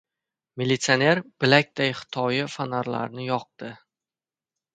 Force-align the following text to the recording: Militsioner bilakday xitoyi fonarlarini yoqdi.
Militsioner 0.61 1.21
bilakday 1.43 1.93
xitoyi 1.99 2.41
fonarlarini 2.55 3.27
yoqdi. 3.29 3.71